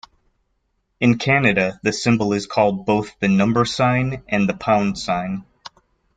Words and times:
In 0.99 1.19
Canada 1.19 1.79
the 1.83 1.93
symbol 1.93 2.33
is 2.33 2.47
called 2.47 2.87
both 2.87 3.11
the 3.19 3.27
"number 3.27 3.65
sign" 3.65 4.23
and 4.27 4.49
the 4.49 4.55
"pound 4.55 4.97
sign". 4.97 5.45